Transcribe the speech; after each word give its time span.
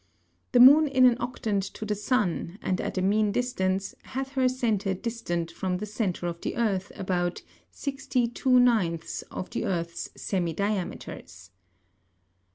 The 0.53 0.59
Moon 0.59 0.87
in 0.87 1.05
an 1.05 1.15
Octant 1.19 1.61
to 1.73 1.85
the 1.85 1.93
Sun, 1.93 2.57
and 2.63 2.81
at 2.81 2.97
a 2.97 3.03
mean 3.03 3.31
distance, 3.31 3.93
hath 4.01 4.29
her 4.31 4.49
Centre 4.49 4.95
distant 4.95 5.51
from 5.51 5.77
the 5.77 5.85
Centre 5.85 6.25
of 6.25 6.41
the 6.41 6.55
Earth 6.55 6.91
about 6.95 7.43
60 7.69 8.29
2/9 8.29 9.23
of 9.29 9.51
the 9.51 9.63
Earth's 9.65 10.09
Semi 10.17 10.53
diameters. 10.53 11.51